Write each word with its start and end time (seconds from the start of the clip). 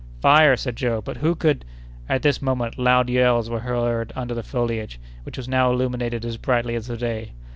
"Fire!" 0.19 0.55
said 0.57 0.77
Joe. 0.77 0.99
"But 0.99 1.17
who 1.17 1.35
could—" 1.35 1.63
At 2.09 2.23
this 2.23 2.41
moment 2.41 2.79
loud 2.79 3.07
yells 3.07 3.51
were 3.51 3.59
heard 3.59 4.11
under 4.15 4.33
the 4.33 4.41
foliage, 4.41 4.99
which 5.21 5.37
was 5.37 5.47
now 5.47 5.71
illuminated 5.71 6.25
as 6.25 6.37
brightly 6.37 6.73
as 6.73 6.87
the 6.87 6.97
day. 6.97 7.33